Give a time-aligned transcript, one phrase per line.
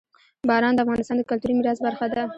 [0.49, 2.21] باران د افغانستان د کلتوري میراث برخه ده.